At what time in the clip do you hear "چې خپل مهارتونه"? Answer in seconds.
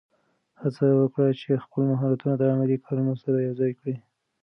1.39-2.33